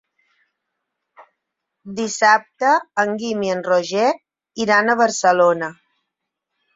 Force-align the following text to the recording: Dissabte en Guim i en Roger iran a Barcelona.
Dissabte 1.99 2.71
en 3.03 3.13
Guim 3.23 3.43
i 3.49 3.53
en 3.57 3.61
Roger 3.67 4.07
iran 4.65 4.89
a 4.89 4.97
Barcelona. 5.03 5.71